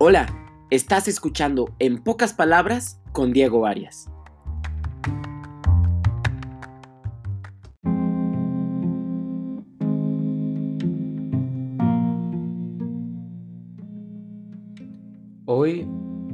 [0.00, 0.28] Hola,
[0.70, 4.08] estás escuchando En pocas palabras con Diego Arias.
[15.46, 15.84] Hoy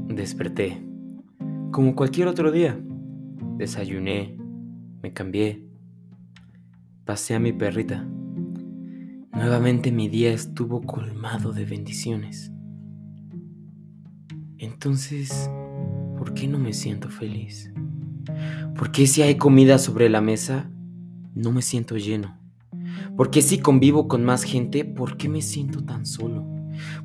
[0.09, 0.87] desperté,
[1.71, 2.79] como cualquier otro día.
[3.57, 4.37] Desayuné,
[5.03, 5.67] me cambié,
[7.07, 8.07] pasé a mi perrita.
[9.33, 12.54] Nuevamente mi día estuvo colmado de bendiciones.
[14.65, 15.51] Entonces,
[16.17, 17.71] ¿por qué no me siento feliz?
[18.75, 20.71] ¿Por qué si hay comida sobre la mesa,
[21.35, 22.39] no me siento lleno?
[23.15, 26.47] ¿Por qué si convivo con más gente, por qué me siento tan solo?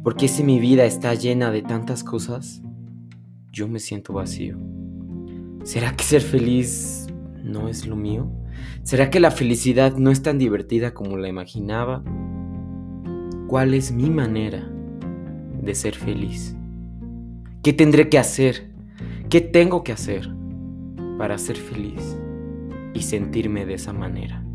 [0.04, 2.62] ¿Por qué si mi vida está llena de tantas cosas,
[3.52, 4.58] yo me siento vacío?
[5.66, 7.08] ¿Será que ser feliz
[7.44, 8.32] no es lo mío?
[8.84, 12.06] ¿Será que la felicidad no es tan divertida como la imaginaba?
[13.50, 14.72] ¿Cuál es mi manera
[15.62, 16.56] de ser feliz?
[17.62, 18.70] ¿Qué tendré que hacer?
[19.30, 20.30] ¿Qué tengo que hacer
[21.18, 22.18] para ser feliz
[22.94, 24.46] y sentirme de esa manera?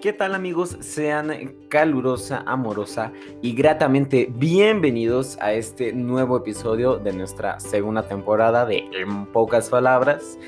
[0.00, 0.76] ¿Qué tal amigos?
[0.78, 1.32] Sean
[1.68, 9.26] calurosa, amorosa y gratamente bienvenidos a este nuevo episodio de nuestra segunda temporada de En
[9.26, 10.38] pocas palabras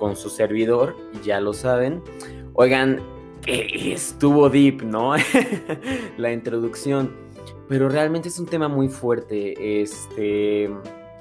[0.00, 2.02] con su servidor, ya lo saben.
[2.54, 3.00] Oigan,
[3.46, 5.12] estuvo deep, ¿no?
[6.16, 7.12] La introducción,
[7.68, 9.82] pero realmente es un tema muy fuerte.
[9.82, 10.70] Este,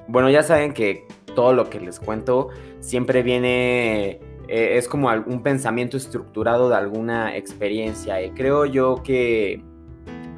[0.08, 1.06] bueno, ya saben que
[1.36, 2.50] todo lo que les cuento
[2.80, 8.24] siempre viene eh, es como un pensamiento estructurado de alguna experiencia.
[8.24, 9.62] Y creo yo que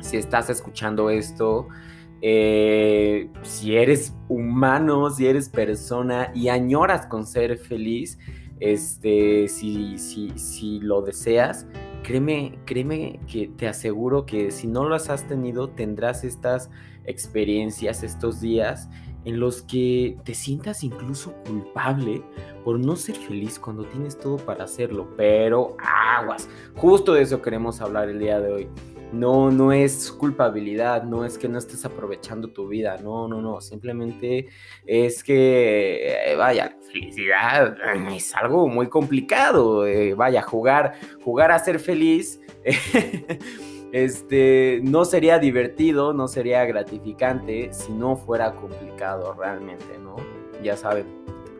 [0.01, 1.67] si estás escuchando esto,
[2.21, 8.19] eh, si eres humano, si eres persona y añoras con ser feliz,
[8.59, 11.65] este, si, si, si lo deseas,
[12.03, 16.69] créeme, créeme que te aseguro que si no las has tenido, tendrás estas
[17.05, 18.87] experiencias, estos días
[19.25, 22.23] en los que te sientas incluso culpable
[22.63, 25.07] por no ser feliz cuando tienes todo para hacerlo.
[25.15, 28.67] Pero aguas, justo de eso queremos hablar el día de hoy.
[29.11, 33.59] No, no es culpabilidad, no es que no estés aprovechando tu vida, no, no, no,
[33.59, 34.47] simplemente
[34.85, 37.75] es que, eh, vaya, felicidad
[38.13, 42.39] es algo muy complicado, eh, vaya, jugar, jugar a ser feliz.
[43.91, 50.15] este, no sería divertido, no sería gratificante si no fuera complicado realmente, ¿no?
[50.63, 51.05] Ya saben.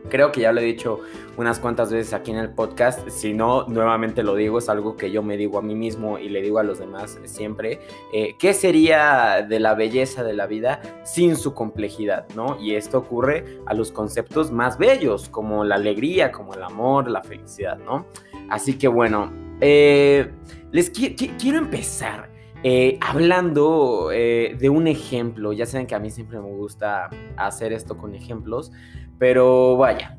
[0.08, 1.00] Creo que ya lo he dicho
[1.36, 3.08] unas cuantas veces aquí en el podcast.
[3.08, 6.28] Si no, nuevamente lo digo, es algo que yo me digo a mí mismo y
[6.28, 7.80] le digo a los demás siempre.
[8.12, 12.60] Eh, ¿Qué sería de la belleza de la vida sin su complejidad, no?
[12.60, 17.22] Y esto ocurre a los conceptos más bellos, como la alegría, como el amor, la
[17.22, 18.06] felicidad, ¿no?
[18.50, 20.30] Así que bueno, eh,
[20.72, 22.30] les quiero empezar
[22.64, 25.52] eh, hablando de un ejemplo.
[25.52, 28.72] Ya saben que a mí siempre me gusta hacer esto con ejemplos,
[29.22, 30.18] pero vaya,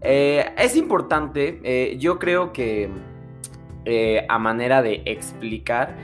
[0.00, 1.98] es importante.
[1.98, 2.88] yo creo que
[4.26, 5.94] a manera de explicar,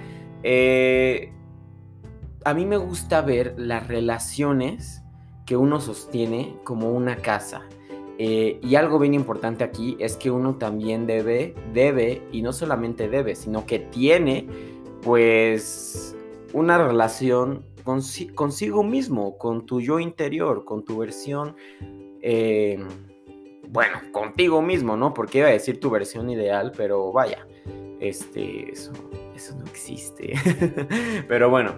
[2.44, 5.00] a mí me gusta ver las relaciones
[5.46, 7.62] que uno sostiene como una casa.
[8.18, 13.36] y algo bien importante aquí es que uno también debe, debe, y no solamente debe,
[13.36, 14.46] sino que tiene
[15.00, 16.14] pues
[16.52, 17.64] una relación
[18.34, 21.56] consigo mismo, con tu yo interior, con tu versión,
[22.26, 22.78] eh,
[23.68, 25.12] bueno, contigo mismo, ¿no?
[25.12, 27.46] Porque iba a decir tu versión ideal, pero vaya,
[28.00, 28.92] este, eso,
[29.36, 30.32] eso no existe.
[31.28, 31.74] pero bueno,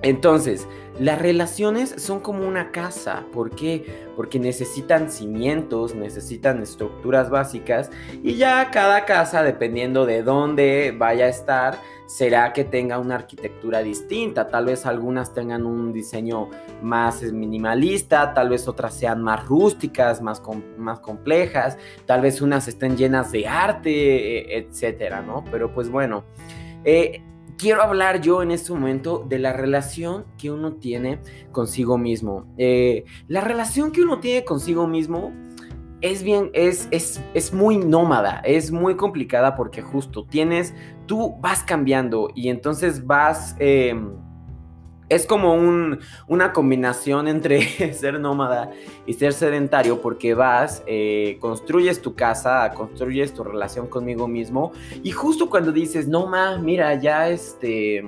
[0.00, 0.66] entonces,
[0.98, 3.26] las relaciones son como una casa.
[3.32, 4.06] ¿Por qué?
[4.16, 7.90] Porque necesitan cimientos, necesitan estructuras básicas
[8.22, 13.82] y ya cada casa, dependiendo de dónde vaya a estar, será que tenga una arquitectura
[13.82, 14.48] distinta.
[14.48, 16.48] Tal vez algunas tengan un diseño
[16.82, 20.42] más minimalista, tal vez otras sean más rústicas, más,
[20.78, 25.44] más complejas, tal vez unas estén llenas de arte, e, etcétera, ¿no?
[25.50, 26.24] Pero pues bueno.
[26.84, 27.22] Eh,
[27.58, 31.20] quiero hablar yo en este momento de la relación que uno tiene
[31.52, 32.46] consigo mismo.
[32.56, 35.32] Eh, la relación que uno tiene consigo mismo
[36.00, 40.74] es bien, es, es, es, muy nómada, es muy complicada porque justo tienes,
[41.06, 43.56] tú vas cambiando y entonces vas...
[43.58, 44.12] Em,
[45.08, 45.54] es como
[46.26, 47.62] una combinación entre
[47.94, 48.70] ser nómada
[49.06, 54.72] y ser sedentario porque vas, eh, construyes tu casa, construyes tu relación conmigo mismo
[55.02, 58.04] y justo cuando dices, no ma, mira, ya este,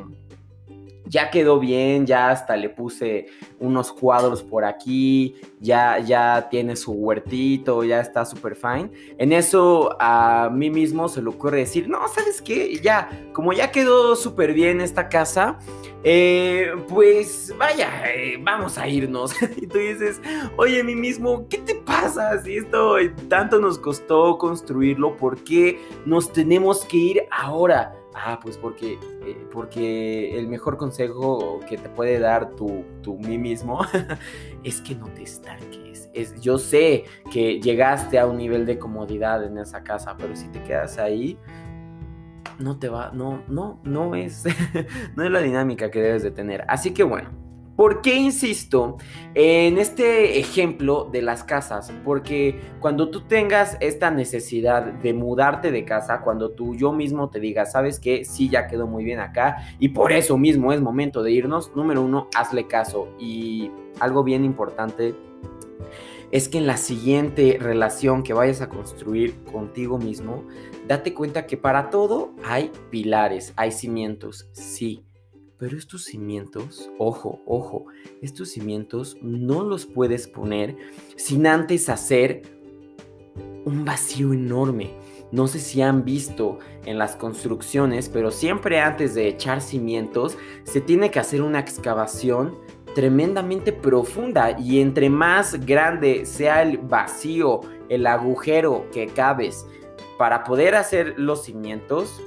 [1.10, 3.26] ya quedó bien, ya hasta le puse
[3.58, 8.90] unos cuadros por aquí, ya, ya tiene su huertito, ya está súper fine.
[9.18, 12.78] En eso a mí mismo se le ocurre decir, no, ¿sabes qué?
[12.80, 15.58] Ya, como ya quedó súper bien esta casa,
[16.04, 19.34] eh, pues vaya, eh, vamos a irnos.
[19.56, 20.20] y tú dices,
[20.56, 22.40] oye, a mí mismo, ¿qué te pasa?
[22.40, 22.94] Si esto
[23.28, 27.99] tanto nos costó construirlo, ¿por qué nos tenemos que ir ahora?
[28.14, 33.38] Ah, pues porque, eh, porque el mejor consejo que te puede dar tu, tu mí
[33.38, 33.80] mismo
[34.64, 36.10] es que no te estanques.
[36.12, 40.48] Es, yo sé que llegaste a un nivel de comodidad en esa casa, pero si
[40.48, 41.38] te quedas ahí,
[42.58, 44.44] no te va, no, no, no es,
[45.16, 46.64] no es la dinámica que debes de tener.
[46.68, 47.30] Así que bueno,
[47.80, 48.98] ¿Por qué insisto
[49.32, 51.90] en este ejemplo de las casas?
[52.04, 57.40] Porque cuando tú tengas esta necesidad de mudarte de casa, cuando tú yo mismo te
[57.40, 61.22] diga, sabes que sí, ya quedó muy bien acá y por eso mismo es momento
[61.22, 63.08] de irnos, número uno, hazle caso.
[63.18, 65.14] Y algo bien importante
[66.32, 70.44] es que en la siguiente relación que vayas a construir contigo mismo,
[70.86, 75.02] date cuenta que para todo hay pilares, hay cimientos, sí
[75.60, 77.84] pero estos cimientos, ojo, ojo,
[78.22, 80.74] estos cimientos no los puedes poner
[81.16, 82.42] sin antes hacer
[83.66, 84.90] un vacío enorme.
[85.32, 90.80] No sé si han visto en las construcciones, pero siempre antes de echar cimientos se
[90.80, 92.56] tiene que hacer una excavación
[92.94, 97.60] tremendamente profunda y entre más grande sea el vacío,
[97.90, 99.66] el agujero que cabes
[100.18, 102.20] para poder hacer los cimientos,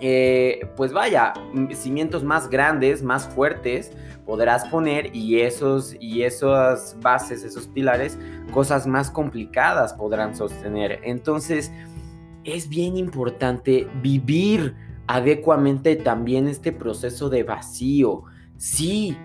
[0.00, 1.32] eh, pues vaya,
[1.72, 3.92] cimientos más grandes, más fuertes
[4.24, 8.18] podrás poner y esos y esas bases, esos pilares,
[8.52, 11.00] cosas más complicadas podrán sostener.
[11.02, 11.72] Entonces,
[12.44, 18.24] es bien importante vivir adecuadamente también este proceso de vacío.
[18.58, 19.16] Sí,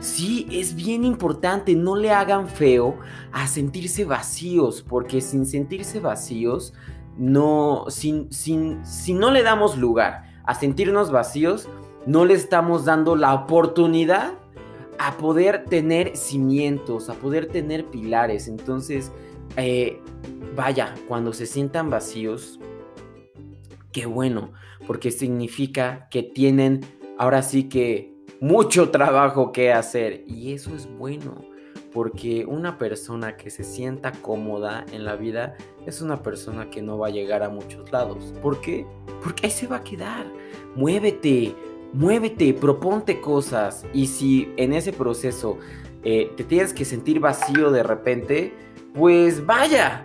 [0.00, 2.98] sí, es bien importante, no le hagan feo
[3.32, 6.72] a sentirse vacíos, porque sin sentirse vacíos
[7.16, 11.68] no, sin, sin, si no le damos lugar a sentirnos vacíos,
[12.06, 14.34] no le estamos dando la oportunidad
[14.98, 18.48] a poder tener cimientos, a poder tener pilares.
[18.48, 19.12] Entonces,
[19.56, 20.00] eh,
[20.54, 22.60] vaya, cuando se sientan vacíos,
[23.92, 24.52] qué bueno,
[24.86, 26.80] porque significa que tienen
[27.18, 31.55] ahora sí que mucho trabajo que hacer y eso es bueno
[31.96, 35.56] porque una persona que se sienta cómoda en la vida
[35.86, 38.34] es una persona que no va a llegar a muchos lados.
[38.42, 38.84] ¿Por qué?
[39.22, 40.26] Porque ahí se va a quedar.
[40.74, 41.54] Muévete,
[41.94, 43.86] muévete, proponte cosas.
[43.94, 45.56] Y si en ese proceso
[46.04, 48.52] eh, te tienes que sentir vacío de repente,
[48.92, 50.04] pues vaya,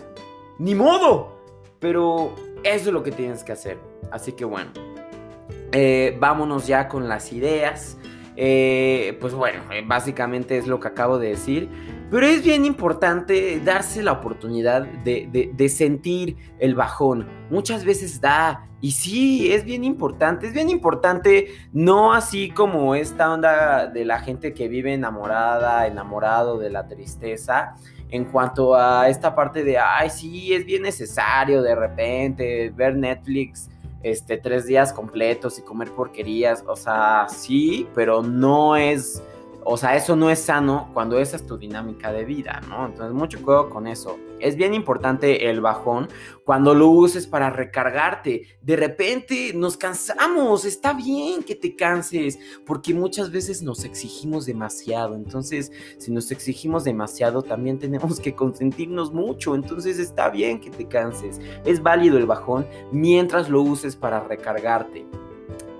[0.60, 1.42] ni modo.
[1.82, 2.34] Pero
[2.64, 3.78] eso es lo que tienes que hacer.
[4.12, 4.72] Así que bueno,
[5.74, 7.98] eh, vámonos ya con las ideas.
[8.36, 11.69] Eh, pues bueno, eh, básicamente es lo que acabo de decir.
[12.10, 17.28] Pero es bien importante darse la oportunidad de, sentir el bajón.
[17.50, 20.48] Muchas veces da, y sí, es bien importante.
[20.48, 26.57] Es bien importante, no así como esta onda de la gente que vive enamorada, enamorado
[26.57, 27.75] de la tristeza.
[28.10, 33.69] En cuanto a esta parte de, ay, sí, es bien necesario de repente ver Netflix
[34.03, 36.63] este, tres días completos y comer porquerías.
[36.68, 39.21] O sea, sí, pero no es
[39.63, 42.88] o sea, eso no es sano cuando esa es tu dinámica de vida, ¿no?
[42.88, 44.18] Entonces, mucho cuidado con eso.
[44.42, 46.08] Es bien importante el bajón
[46.46, 48.44] cuando lo uses para recargarte.
[48.62, 55.15] De repente nos cansamos, está bien que te canses, porque muchas veces nos exigimos demasiado.
[55.15, 59.56] Entonces, si nos exigimos demasiado, también tenemos que consentirnos mucho.
[59.56, 61.39] Entonces, está bien que te canses.
[61.65, 65.06] Es válido el bajón mientras lo uses para recargarte.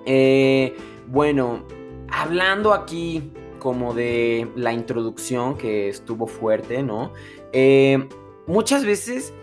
[0.06, 0.76] Eh,
[1.08, 1.64] bueno,
[2.10, 7.14] hablando aquí como de la introducción que estuvo fuerte, ¿no?
[7.54, 8.08] Eh,
[8.48, 9.34] muchas veces,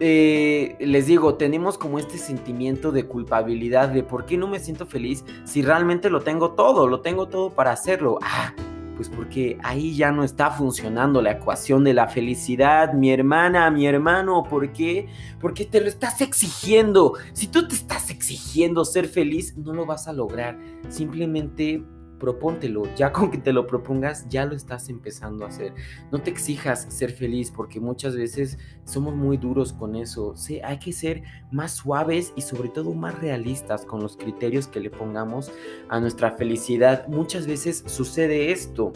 [0.00, 4.86] eh, les digo, tenemos como este sentimiento de culpabilidad de por qué no me siento
[4.86, 8.18] feliz si realmente lo tengo todo, lo tengo todo para hacerlo.
[8.22, 8.52] Ah,
[8.98, 13.86] pues porque ahí ya no está funcionando la ecuación de la felicidad, mi hermana, mi
[13.86, 14.42] hermano.
[14.42, 15.06] ¿Por qué?
[15.40, 17.12] Porque te lo estás exigiendo.
[17.32, 20.58] Si tú te estás exigiendo ser feliz, no lo vas a lograr.
[20.88, 21.84] Simplemente
[22.18, 25.74] propóntelo, ya con que te lo propongas, ya lo estás empezando a hacer.
[26.10, 30.36] No te exijas ser feliz porque muchas veces somos muy duros con eso.
[30.36, 34.80] Sí, hay que ser más suaves y sobre todo más realistas con los criterios que
[34.80, 35.50] le pongamos
[35.88, 37.06] a nuestra felicidad.
[37.08, 38.92] Muchas veces sucede esto,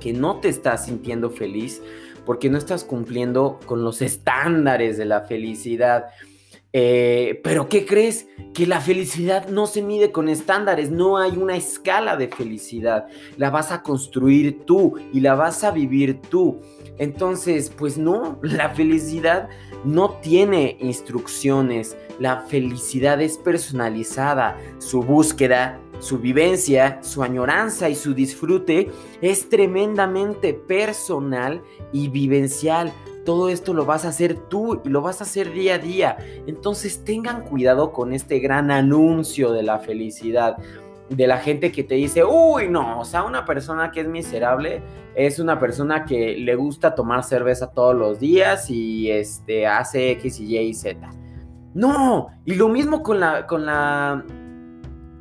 [0.00, 1.82] que no te estás sintiendo feliz
[2.26, 6.06] porque no estás cumpliendo con los estándares de la felicidad.
[6.78, 8.28] Eh, pero ¿qué crees?
[8.52, 13.06] Que la felicidad no se mide con estándares, no hay una escala de felicidad.
[13.38, 16.60] La vas a construir tú y la vas a vivir tú.
[16.98, 19.48] Entonces, pues no, la felicidad
[19.84, 28.12] no tiene instrucciones, la felicidad es personalizada, su búsqueda, su vivencia, su añoranza y su
[28.12, 28.90] disfrute
[29.22, 32.92] es tremendamente personal y vivencial.
[33.26, 36.16] Todo esto lo vas a hacer tú y lo vas a hacer día a día.
[36.46, 40.56] Entonces tengan cuidado con este gran anuncio de la felicidad
[41.10, 44.82] de la gente que te dice, uy, no, o sea, una persona que es miserable
[45.14, 50.40] es una persona que le gusta tomar cerveza todos los días y este, hace X
[50.40, 51.08] y Y y Z.
[51.74, 54.24] No, y lo mismo con la, con la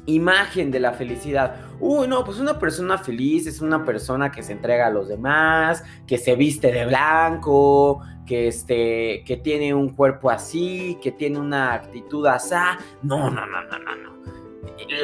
[0.06, 1.56] imagen de la felicidad.
[1.80, 5.84] Uy, no, pues una persona feliz es una persona que se entrega a los demás,
[6.08, 11.74] que se viste de blanco, que, este, que tiene un cuerpo así, que tiene una
[11.74, 12.56] actitud así.
[13.04, 14.16] No, no, no, no, no, no.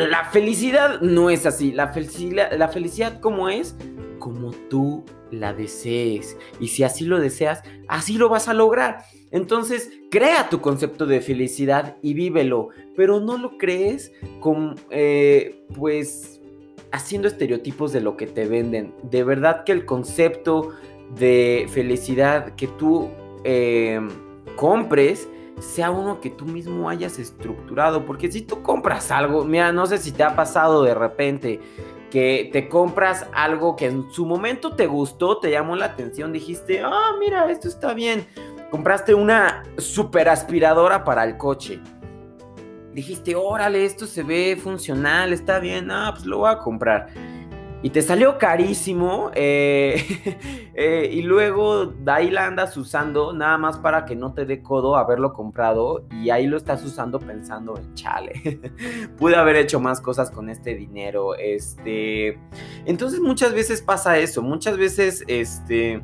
[0.09, 1.71] La felicidad no es así.
[1.71, 3.75] La felicidad, la felicidad como es,
[4.19, 6.37] como tú la desees.
[6.59, 9.03] Y si así lo deseas, así lo vas a lograr.
[9.31, 14.11] Entonces, crea tu concepto de felicidad y vívelo, pero no lo crees
[14.41, 16.40] con, eh, pues,
[16.91, 18.93] haciendo estereotipos de lo que te venden.
[19.03, 20.71] De verdad que el concepto
[21.15, 23.09] de felicidad que tú
[23.43, 23.99] eh,
[24.55, 25.27] compres
[25.59, 28.05] sea uno que tú mismo hayas estructurado.
[28.05, 31.59] Porque si tú compras algo, mira, no sé si te ha pasado de repente
[32.09, 36.81] que te compras algo que en su momento te gustó, te llamó la atención, dijiste,
[36.83, 38.27] ah, mira, esto está bien.
[38.69, 41.79] Compraste una super aspiradora para el coche.
[42.93, 47.09] Dijiste, órale, esto se ve funcional, está bien, ah, pues lo voy a comprar
[47.83, 50.03] y te salió carísimo eh,
[50.75, 54.61] eh, y luego de ahí la andas usando nada más para que no te dé
[54.61, 58.59] codo haberlo comprado y ahí lo estás usando pensando en chale
[59.17, 62.39] pude haber hecho más cosas con este dinero este
[62.85, 66.03] entonces muchas veces pasa eso muchas veces este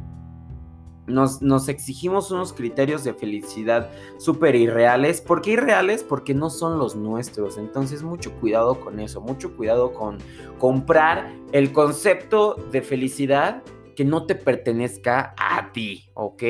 [1.07, 5.21] nos, exigimos unos criterios de felicidad súper irreales.
[5.21, 6.03] ¿Por qué irreales?
[6.03, 7.57] Porque no son los nuestros.
[7.57, 9.21] Entonces, mucho cuidado con eso.
[9.21, 10.17] Mucho cuidado con
[10.59, 13.63] comprar el concepto de felicidad
[13.95, 16.43] que no te pertenezca a ti, ¿ok?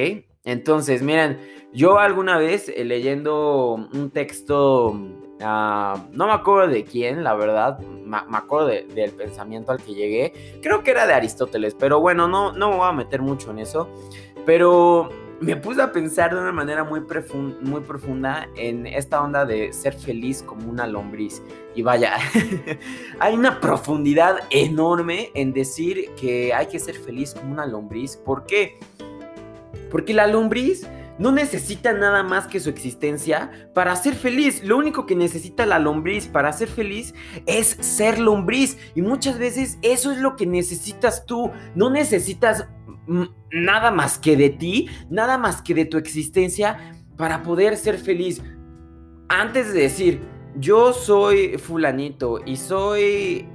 [0.44, 1.40] Entonces, miren,
[1.74, 4.98] yo alguna vez eh, leyendo un texto,
[5.42, 10.60] ah, no me acuerdo de quién, la verdad, me, acuerdo del pensamiento al que llegué,
[10.62, 13.60] creo que era de Aristóteles, pero bueno, no, no me voy a meter mucho en
[13.60, 13.90] eso.
[14.48, 15.10] Pero
[15.42, 20.42] me puse a pensar de una manera muy, profunda en esta onda de ser feliz
[20.42, 21.44] como una lombriz.
[21.76, 22.14] Y vaya,
[23.20, 28.16] hay una profundidad enorme en decir que hay que ser feliz como una lombriz.
[28.16, 28.80] ¿Por qué?
[29.92, 30.88] Porque la lombriz
[31.20, 34.64] no necesita nada más que su existencia para ser feliz.
[34.64, 37.14] Lo único que necesita la lombriz para ser feliz
[37.46, 38.78] es ser lombriz.
[38.96, 41.52] Y muchas veces eso es lo que necesitas tú.
[41.76, 42.68] No necesitas
[43.52, 48.42] nada más que de ti, nada más que de tu existencia para poder ser feliz.
[49.30, 50.22] Antes de decir,
[50.56, 53.48] yo soy fulanito y soy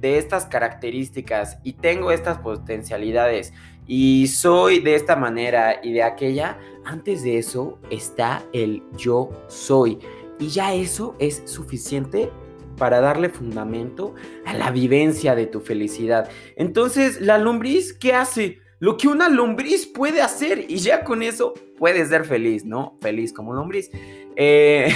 [0.00, 3.52] de estas características y tengo estas potencialidades
[3.86, 9.98] y soy de esta manera y de aquella, antes de eso está el yo soy.
[10.38, 12.30] Y ya eso es suficiente
[12.76, 14.14] para darle fundamento
[14.46, 16.30] a la vivencia de tu felicidad.
[16.56, 18.60] Entonces, la lombriz, ¿qué hace?
[18.80, 22.96] Lo que una lombriz puede hacer y ya con eso puedes ser feliz, ¿no?
[23.00, 23.90] Feliz como lombriz.
[24.36, 24.94] Eh,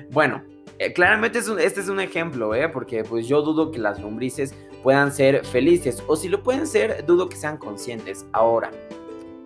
[0.10, 0.42] bueno,
[0.78, 2.68] eh, claramente este es un ejemplo, ¿eh?
[2.68, 7.04] Porque pues yo dudo que las lombrices puedan ser felices o si lo pueden ser,
[7.06, 8.26] dudo que sean conscientes.
[8.32, 8.70] Ahora,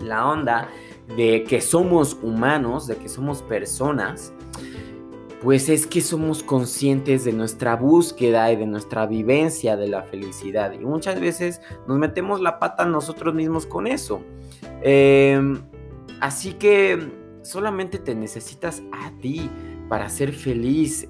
[0.01, 0.69] la onda
[1.17, 4.33] de que somos humanos, de que somos personas,
[5.43, 10.73] pues es que somos conscientes de nuestra búsqueda y de nuestra vivencia de la felicidad.
[10.73, 14.23] Y muchas veces nos metemos la pata nosotros mismos con eso.
[14.83, 15.59] Em,
[16.21, 16.99] así que
[17.43, 19.51] solamente te necesitas a ti
[19.89, 21.07] para ser feliz.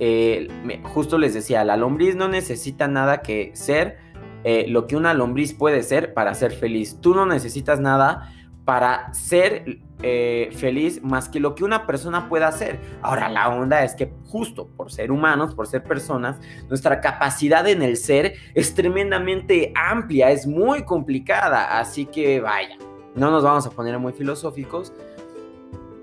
[0.84, 3.98] Justo les decía, la lombriz no necesita nada que ser
[4.44, 6.98] eh, lo que una lombriz puede ser para ser feliz.
[7.00, 8.32] Tú no necesitas nada
[8.64, 12.80] para ser eh, feliz más que lo que una persona pueda hacer.
[13.02, 16.38] Ahora, la onda es que justo por ser humanos, por ser personas,
[16.68, 22.76] nuestra capacidad en el ser es tremendamente amplia, es muy complicada, así que vaya,
[23.14, 24.92] no nos vamos a poner muy filosóficos,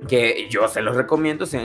[0.07, 1.45] que yo se los recomiendo.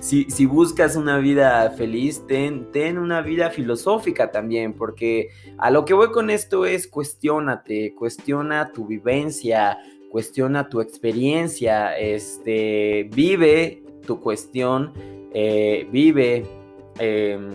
[0.00, 5.84] Si, si, buscas una vida feliz, ten, ten, una vida filosófica también, porque a lo
[5.84, 9.78] que voy con esto es cuestionate, cuestiona tu vivencia,
[10.10, 14.92] cuestiona tu experiencia, este, vive tu cuestión,
[15.32, 16.44] eh, vive
[16.98, 17.52] em,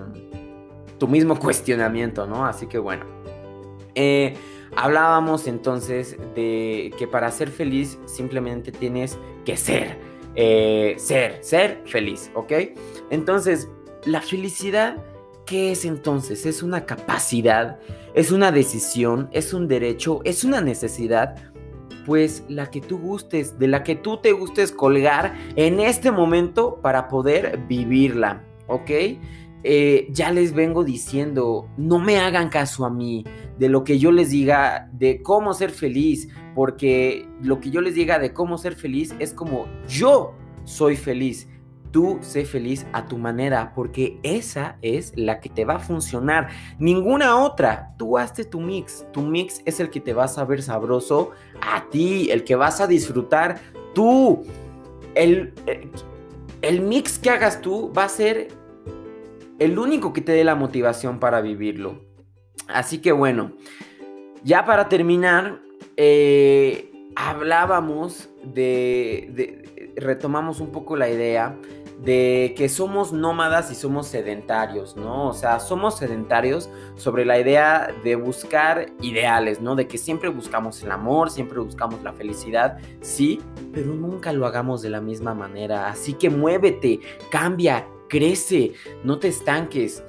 [0.98, 2.46] tu mismo cuestionamiento, ¿no?
[2.46, 3.06] Así que bueno.
[3.94, 4.34] Eh,
[4.76, 9.98] hablábamos entonces de que para ser feliz simplemente tienes que ser.
[10.36, 12.52] Eh, ser, ser feliz, ¿ok?
[13.10, 13.70] Entonces,
[14.06, 14.98] la felicidad,
[15.46, 16.46] ¿qué es entonces?
[16.46, 17.80] Es una capacidad,
[18.14, 21.36] es una decisión, es un derecho, es una necesidad
[22.06, 26.80] pues la que tú gustes, de la que tú te gustes colgar en este momento
[26.82, 28.92] para poder vivirla, ¿ok?
[29.68, 33.26] Eh, ya les vengo diciendo, no me hagan caso a mí
[33.58, 37.96] de lo que yo les diga de cómo ser feliz, porque lo que yo les
[37.96, 40.34] diga de cómo ser feliz es como yo
[40.66, 41.48] soy feliz
[41.96, 46.50] tú sé feliz a tu manera, porque esa es la que te va a funcionar.
[46.78, 47.94] Ninguna otra.
[47.98, 49.06] Tú hazte tu mix.
[49.14, 52.82] Tu mix es el que te va a saber sabroso a ti, el que vas
[52.82, 53.62] a disfrutar
[53.94, 54.44] tú.
[55.14, 55.54] El,
[56.62, 58.50] el, mix que hagas tú va a ser
[59.60, 62.02] el único que te dé la motivación para vivirlo.
[62.68, 63.54] Así que bueno,
[64.44, 65.62] ya para terminar,
[65.96, 69.64] eh, hablábamos de,
[69.96, 71.56] retomamos un poco la idea
[72.04, 75.30] de que somos nómadas y somos sedentarios, ¿no?
[75.30, 79.76] O sea, somos sedentarios sobre la idea de buscar ideales, ¿no?
[79.76, 83.42] De que siempre buscamos el amor, siempre buscamos la felicidad, sí,
[83.74, 85.88] pero nunca lo hagamos de la misma manera.
[85.88, 87.00] Así que muévete,
[87.32, 88.74] cambia, crece,
[89.04, 90.04] no te estanques.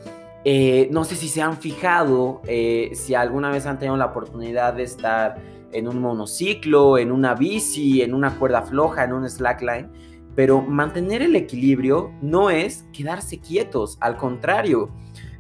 [0.45, 4.75] Eh, no sé si se han fijado, eh, si alguna vez han tenido la oportunidad
[4.75, 5.37] de estar
[5.73, 9.91] en un monociclo, en una bici, en una cuerda floja, en un slackline
[10.37, 14.91] pero mantener el equilibrio no es quedarse quietos, al contrario,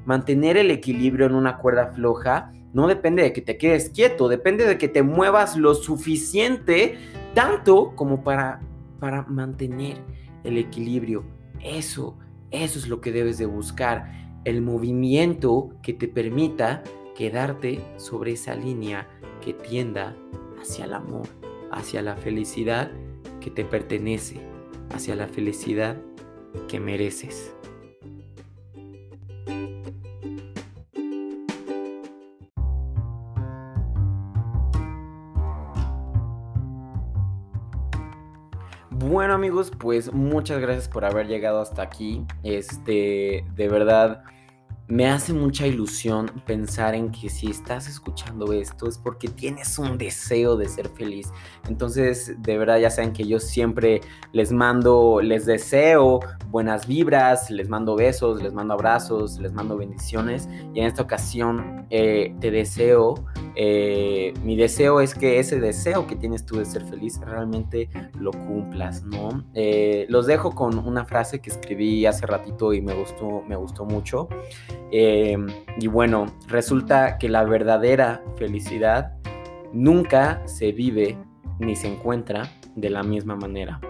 [0.07, 4.67] mantener el equilibrio en una cuerda floja no depende de que te quedes quieto, depende
[4.67, 6.99] de que te muevas lo suficiente,
[7.35, 8.61] tanto como para,
[8.99, 9.99] para mantener
[10.45, 11.25] el equilibrio.
[11.63, 12.19] Eso,
[12.51, 14.13] eso es lo que debes de buscar,
[14.45, 16.83] el movimiento que te permita
[17.15, 19.09] quedarte sobre esa línea
[19.43, 20.17] que tienda
[20.61, 21.27] hacia el amor,
[21.71, 22.91] hacia la felicidad
[23.41, 24.56] que te pertenece
[24.91, 25.97] hacia la felicidad
[26.69, 27.53] que mereces.
[39.09, 42.25] Bueno amigos, pues muchas gracias por haber llegado hasta aquí.
[42.43, 44.25] Este, de verdad,
[44.89, 49.99] me hace mucha ilusión pensar en que si estás escuchando esto es porque tienes un
[49.99, 51.33] deseo de ser feliz.
[51.69, 54.01] Entonces, de verdad, ya saben que yo siempre
[54.33, 56.21] les mando, les deseo
[56.51, 60.49] buenas vibras, les mando besos, les mando abrazos, les mando bendiciones.
[60.73, 66.15] Y en esta ocasión eh, te deseo, eh, mi deseo es que ese deseo que
[66.15, 69.45] tienes tú de ser feliz realmente lo cumplas, ¿no?
[69.55, 73.85] Eh, los dejo con una frase que escribí hace ratito y me gustó, me gustó
[73.85, 74.29] mucho.
[74.91, 75.47] Em,
[75.79, 79.13] y bueno, resulta que la verdadera felicidad
[79.73, 81.19] nunca se vive
[81.59, 83.81] ni se encuentra de la misma manera.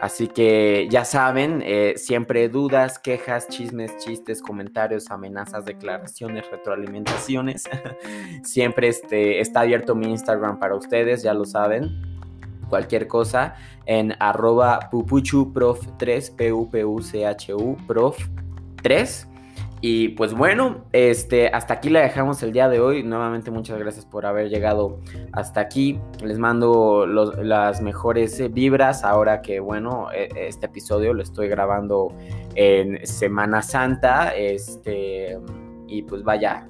[0.00, 7.64] Así que ya saben, eh, siempre dudas, quejas, chismes, chistes, comentarios, amenazas, declaraciones, retroalimentaciones.
[8.42, 12.14] siempre este, está abierto mi Instagram para ustedes, ya lo saben
[12.68, 13.54] cualquier cosa
[13.86, 19.33] en arroba pupuchuprof3, P-U-P-U-C-H-U, prof3
[19.86, 23.02] y pues bueno, este, hasta aquí la dejamos el día de hoy.
[23.02, 24.98] Nuevamente muchas gracias por haber llegado
[25.30, 26.00] hasta aquí.
[26.22, 32.16] Les mando las mejores vibras ahora que bueno, e, este episodio lo estoy grabando
[32.54, 34.34] en Semana Santa.
[34.34, 35.38] Este,
[35.86, 36.66] y pues vaya,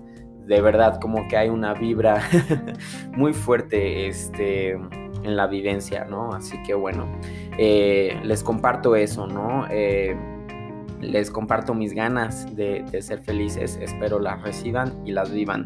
[0.48, 2.20] de verdad como que hay una vibra
[3.16, 6.32] muy fuerte este, en la vivencia, ¿no?
[6.32, 7.06] Así que bueno,
[7.58, 9.68] eh, les comparto eso, ¿no?
[9.70, 10.16] Eh,
[11.00, 15.64] les comparto mis ganas de, ser felices, espero las reciban y las vivan.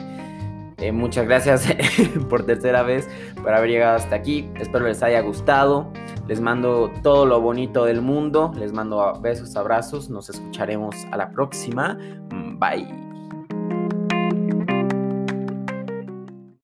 [0.79, 1.67] Eh, muchas gracias
[2.31, 3.09] por tercera vez
[3.43, 4.49] por haber llegado hasta aquí.
[4.61, 5.93] Espero les haya gustado.
[6.29, 8.53] Les mando todo lo bonito del mundo.
[8.57, 10.09] Les mando besos, abrazos.
[10.09, 11.99] Nos escucharemos a la próxima.
[12.59, 13.08] Bye.